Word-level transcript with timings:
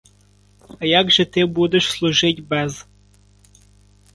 А 0.79 0.85
як 0.85 1.11
же 1.11 1.25
ти 1.25 1.45
будеш 1.45 1.91
служить 1.91 2.45
без. 2.47 2.87